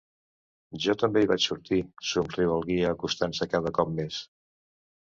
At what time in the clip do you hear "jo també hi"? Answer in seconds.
0.85-1.29